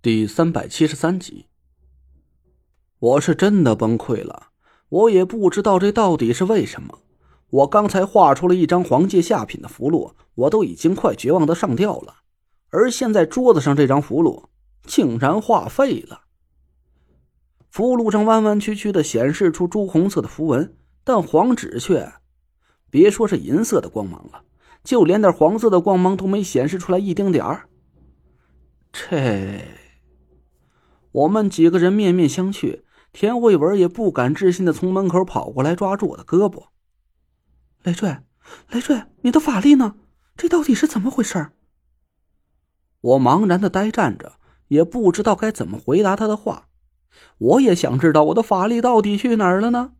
[0.00, 1.46] 第三百七十三集，
[3.00, 4.50] 我是真的崩溃了，
[4.88, 7.00] 我也不知道这到底是为什么。
[7.50, 12.18] 我刚才画出了一张黄界下品的符箓，我都已经快绝望的上吊了，
[12.70, 14.44] 而现在桌子上这张符箓
[14.86, 16.20] 竟然画废了。
[17.68, 22.12] 符箓上弯弯曲曲的显示出朱红色的符文，但黄纸却，
[22.88, 24.44] 别说是银色的光芒了，
[24.84, 27.68] 就连点黄色的光芒都没显示出来一丁点儿。
[28.92, 29.60] 这，
[31.12, 32.82] 我们几个人面面相觑，
[33.12, 36.64] 田慧文也不敢置信的从门口跑过来，抓住我的胳膊。
[37.82, 38.18] 累赘，
[38.70, 39.94] 累赘，你的法力呢？
[40.36, 41.48] 这到底是怎么回事？
[43.00, 44.34] 我茫然的呆站着，
[44.68, 46.68] 也不知道该怎么回答他的话。
[47.38, 49.92] 我也想知道我的法力到底去哪儿了呢？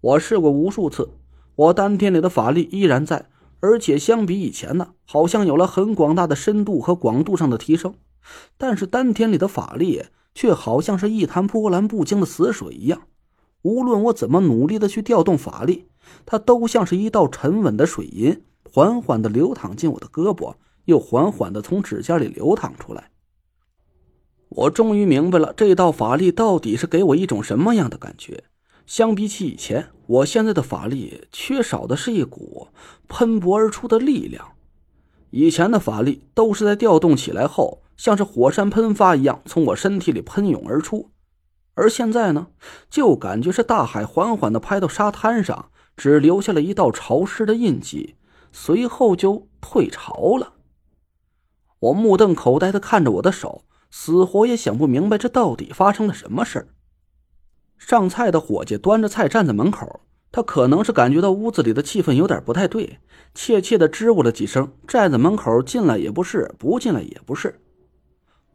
[0.00, 1.10] 我试过无数次，
[1.56, 3.28] 我丹田里的法力依然在，
[3.60, 7.94] 而且相比以前呢，好像有了很广大的深度和广度上的提升。
[8.56, 13.02] 但是丹田里的法力却好像是一潭波澜不惊的死水一样，
[13.62, 15.86] 无论我怎么努力的去调动法力。
[16.26, 20.54] 它都像是一道沉稳的水银，缓缓的流淌进我的胳膊，
[20.86, 23.10] 又缓缓的从指尖里流淌出来。
[24.48, 28.44] 我终于明白了，这道法力到底是给我一种什么样的感觉。
[28.86, 32.68] 相比起以前，我现在的法力缺少的是一股
[33.06, 34.52] 喷薄而出的力量。
[35.30, 41.10] 以前的法力都是在调动起来后，像是火山喷发一样从我身体里喷涌而出，
[41.74, 42.46] 而现在呢，
[42.88, 45.70] 就感觉是大海缓缓的拍到沙滩上。
[45.98, 48.14] 只留下了一道潮湿的印记，
[48.52, 50.54] 随后就退潮了。
[51.78, 56.68] 我目瞪口呆的看着我的手，死活也想不明白这到底发生了什么事儿。
[57.76, 60.00] 上菜的伙计端着菜站在门口，
[60.32, 63.00] 他可能是感觉到屋子里的气氛有点不太对，
[63.34, 67.60] 怯怯的支吾了几声，站在门口进来也不是，不进来也不是。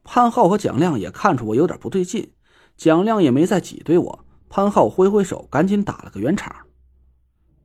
[0.06, 2.32] 潘浩和蒋亮也看出我有点不对劲，
[2.78, 6.56] 蒋亮也没再挤兑我，潘浩挥挥手，赶紧打了个圆场。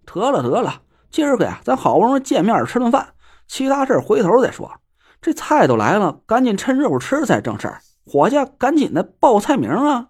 [0.06, 3.14] 得了得了，今儿个呀，咱好不容易见面吃顿饭，
[3.46, 4.80] 其他事回头再说。
[5.20, 7.83] 这菜都来了，赶紧趁热乎吃才正事儿。
[8.06, 10.08] 伙计，赶紧的报菜名啊！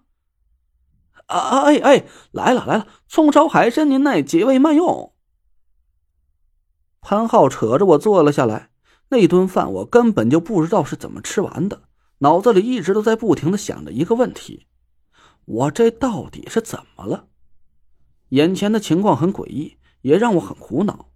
[1.27, 5.13] 啊哎哎，来了来了，葱烧海参，您那几位慢用。
[7.01, 8.69] 潘浩扯着我坐了下来。
[9.09, 11.83] 那顿饭我根本就不知道是怎么吃完的，
[12.21, 14.65] 脑子里一直都在不停的想着一个问题：
[15.45, 17.27] 我这到底是怎么了？
[18.29, 19.77] 眼前的情况很诡异。
[20.01, 21.11] 也让我很苦恼，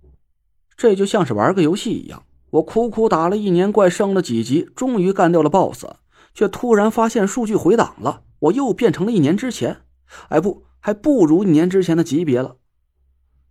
[0.78, 5.88] 这就像是玩个游戏一样，我苦苦打了一年怪，升了几级，终于干掉了 BOSS，
[6.36, 9.82] 却突然发现数据回档了，我又变成了一年之前，
[10.30, 12.58] 哎不，还不如一年之前的级别了。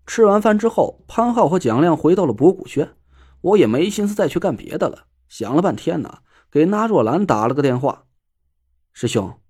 [0.07, 2.95] 吃完饭之后，潘浩和蒋亮回到了博古轩，
[3.41, 6.19] 我也没心思再去干别的了，想了半天呢，
[6.55, 8.05] 给纳若兰打了个电话
[8.95, 9.41] ：“师兄，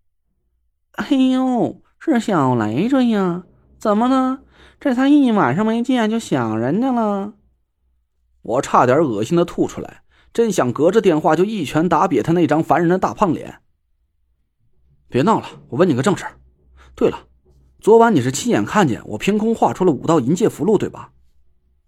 [0.93, 3.45] 哎呦，是小雷着呀，
[3.79, 4.41] 怎么了？”
[4.81, 7.35] 这才一晚上没见就想人家了，
[8.41, 13.61] 我差点恶心的吐出来，真想隔着电话就一拳打瘪他那张烦人的大胖脸。
[15.09, 16.25] 别闹了，我问你个正事。
[16.95, 17.29] 对了，
[17.81, 21.13] 昨晚你是亲眼看见我凭空画出了五道银界符箓，对吧？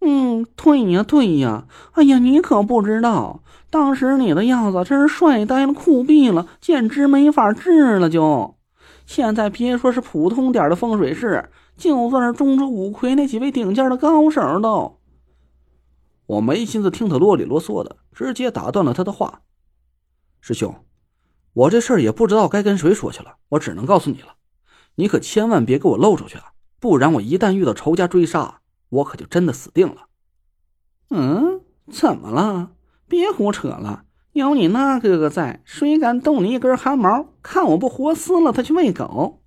[0.00, 1.66] 嗯，对呀，对呀。
[1.92, 8.08] 哎呀，你可不知道，当时你的样子真是帅呆了、酷毙了，简直没法治了。
[8.08, 8.56] 就
[9.06, 11.48] 现在，别说是普通点的风水师。
[11.76, 14.98] 就算是中州五魁那几位顶尖的高手都，
[16.24, 19.42] 我没心思听他啰里啰嗦的，直接打断了他的话。
[20.40, 20.74] 师兄，
[21.52, 24.36] 我这事儿也不知道该跟谁说去了，我只能告诉你了，
[24.94, 30.08] 你可千万别给我露出去啊，不然我一旦遇到仇家追杀，我可就真的死定了。
[31.10, 31.60] 嗯，
[31.90, 32.72] 怎么了？
[33.08, 37.26] 别胡扯了，有你那哥哥在，谁敢动你一根汗毛？
[37.42, 39.42] 看我不活撕了他去喂狗！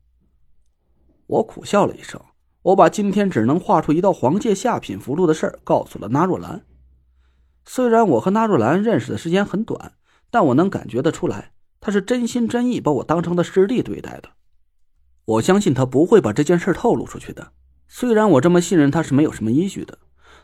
[1.28, 2.22] 我苦笑了一声，
[2.62, 6.66] 我把今天只能画出一道黄界下品符箓的事儿告诉了纳若兰。
[7.66, 9.94] 虽然我和纳若兰认识的时间很短，
[10.32, 11.52] 但我能感觉得出来，
[11.82, 14.30] 他是真心真意把我当成的师弟对待的。
[15.26, 17.52] 我相信他不会把这件事透露出去的。
[17.92, 19.98] 虽然我这么信任他是没有什么依据的，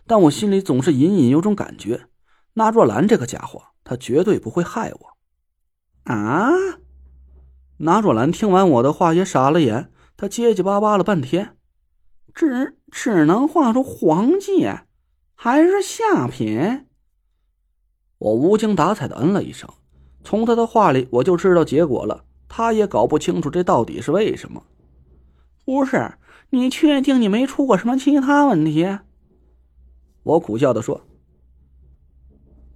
[0.06, 2.08] 但我心里总是隐隐有种感觉，
[2.56, 6.12] 纳若兰这个家伙，他绝对不会害我。
[6.12, 6.52] 啊！
[7.78, 9.92] 纳若兰听完我的话也傻了眼。
[10.18, 11.58] 他结结巴巴了半天，
[12.34, 14.86] 只只能画出黄界，
[15.36, 16.88] 还是下品。
[18.18, 19.70] 我无精打采的嗯了一声，
[20.24, 22.24] 从他的话里我就知道结果了。
[22.48, 24.64] 他也搞不清楚这到底是为什么。
[25.66, 26.14] 不是
[26.52, 29.00] 你确定你没出过什么其他问题？
[30.24, 31.02] 我苦笑的说：“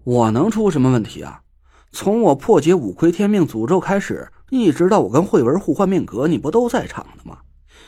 [0.04, 1.44] 我能出什么问题啊？
[1.92, 7.40] 从我破解五魁天命诅咒开始，一直到我跟慧文互换命格，你不都在场的吗？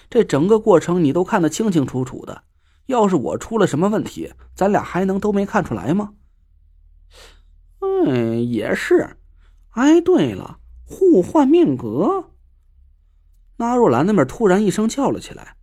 [0.10, 2.44] 这整个过程你都看得清清楚楚的。
[2.88, 6.14] 要是我出了什么问题，咱俩还能都没看出来吗？
[7.80, 9.18] 嗯，也是。
[9.70, 12.31] 哎，对了，互换命格。
[13.62, 15.56] 那若兰那边突然一声叫了起来：“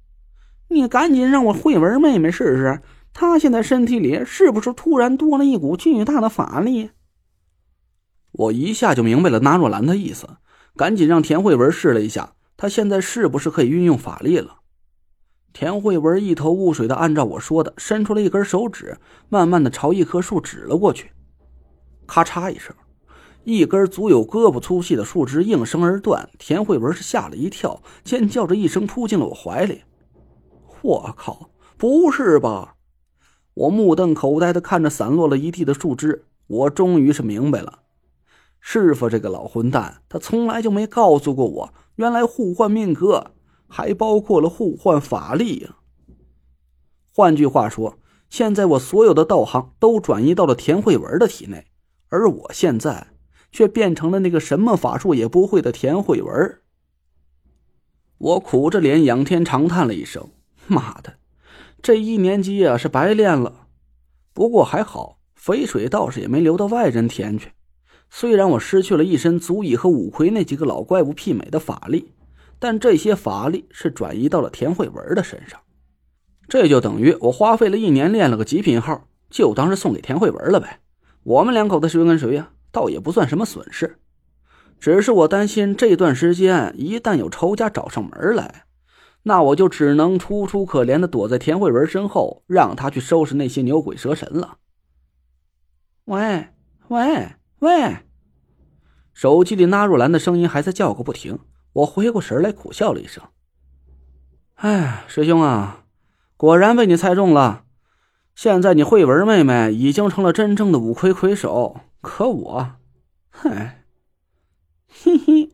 [0.71, 2.81] 你赶紧让我慧文妹妹试试，
[3.12, 6.91] 她现在身体里是不是突然多了一股巨大的法力？”
[8.31, 10.29] 我一下就明白了那若兰的意思，
[10.77, 14.59] 赶紧让田慧文试了一下，她现在是不是可以运用法力了？
[15.53, 18.97] 田慧文一头雾水的按照我说的，伸出了一根手指，
[19.29, 21.11] 慢慢的朝一棵树指了过去。
[22.06, 22.73] 咔嚓一声，
[23.49, 26.29] 一根足有胳膊粗细的树枝应声而断。
[26.39, 29.85] 田慧文是吓了一跳，尖叫着一声扑进了我怀里。
[30.83, 31.49] 我靠，
[31.79, 32.75] 不是吧？
[33.55, 37.79] 我目瞪口呆的看着散落了一地的树枝，我终于是明白了。
[38.61, 43.31] 师傅这个老混蛋，他从来就没告诉过我，原来互换命格
[43.67, 45.77] 还包括了互换法力呀。
[47.15, 47.97] 换句话说，
[48.29, 51.65] 现在我所有的道行都转移到了田慧文的体内，
[52.11, 53.06] 而我现在
[53.50, 56.59] 却变成了那个什么法术也不会的田慧文。
[58.19, 60.31] 我苦着脸，仰天长叹了一声
[60.67, 61.15] ：“妈的，
[61.81, 63.67] 这一年级啊是白练了。
[64.33, 67.53] 不过还好，肥水倒是也没流到外人田去。”
[68.11, 72.12] 虽然我失去了一身足以和五魁那几个老怪物媲美的法力，
[72.59, 75.61] 但这些法力是转移到了田慧文的身上，
[76.49, 80.81] 这就等于我花费了一年练了个极品号，就当是送给田慧文了呗。
[81.23, 83.99] 我们两口子谁跟谁呀，倒也不算什么损失。
[84.79, 88.67] 只是我担心这段时间一旦有仇家找上门来，
[89.25, 94.59] 那我就只能楚楚可怜的躲在田慧文身后，让他去收拾那些牛鬼蛇神了。
[96.05, 96.49] 喂
[96.89, 97.29] 喂。
[97.61, 97.97] 喂，
[99.13, 101.41] 手机里纳若兰的声音还在叫个不停。
[101.73, 103.25] 我回过神来，苦笑了一声
[104.55, 105.87] ：“哎，师兄啊，
[106.37, 107.65] 果然被你猜中了。
[108.37, 112.73] 现在你慧文妹妹已经成了真正的五魁魁首，可我……
[113.31, 113.85] 嗨，
[114.89, 115.50] 嘿嘿，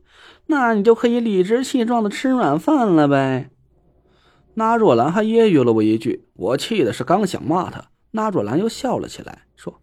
[0.47, 3.49] 那你就可以理直气壮的吃软饭了呗。”
[4.57, 9.81] 那若兰还揶揄了我一句，我气的是刚想骂他，那若兰又笑了起来，说。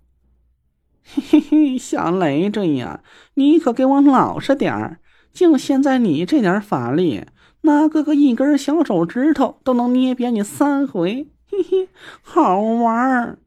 [1.04, 3.02] 嘿嘿嘿，小雷震呀，
[3.34, 5.00] 你可给我老实点儿！
[5.32, 7.26] 就现在你这点法力，
[7.62, 11.28] 那哥哥一根小手指头都能捏扁你三回。
[11.50, 11.88] 嘿嘿，
[12.22, 13.38] 好玩儿！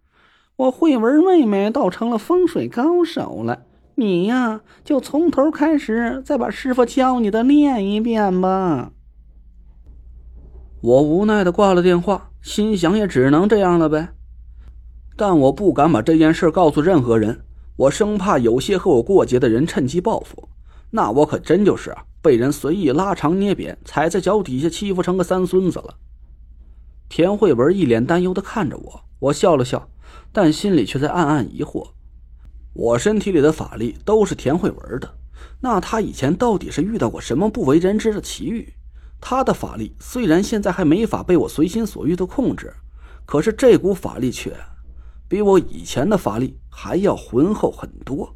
[0.57, 3.63] 我慧文妹妹倒成了风水高手了，
[3.95, 8.91] 你呀就从头开始，再把师傅教你的练一遍吧。
[10.81, 14.09] 我无奈的挂了电话，心想也只能这样了呗。
[15.17, 17.41] 但我不敢把这件事告诉任何人。
[17.77, 20.47] 我生怕有些和我过节的人趁机报复，
[20.91, 25.95] 那我可真就是啊被人随意拉长捏扁，踩在脚底下欺负成个三孙子了。
[27.09, 29.89] 田慧文一脸担忧的看着我，我笑了笑，
[30.35, 31.91] 但心里却在暗暗疑惑：
[32.73, 35.17] 我身体里的法力都是田慧文的，
[35.61, 38.73] 那他以前到底是遇到过什么不为人知的奇遇？
[39.21, 42.73] 他的法力虽然现在还没法被我随心所欲的控制，
[43.25, 44.53] 可是这股法力却……
[45.29, 48.35] 比我以前的法力还要浑厚很多。